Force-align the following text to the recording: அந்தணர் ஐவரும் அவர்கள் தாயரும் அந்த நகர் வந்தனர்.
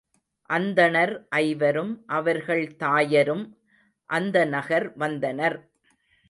அந்தணர் 0.49 1.13
ஐவரும் 1.39 1.91
அவர்கள் 2.07 2.63
தாயரும் 2.79 3.45
அந்த 4.09 4.45
நகர் 4.45 4.87
வந்தனர். 4.95 5.59